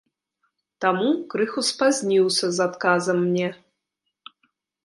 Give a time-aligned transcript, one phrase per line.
[0.85, 3.49] Таму крыху спазніўся з адказам мне.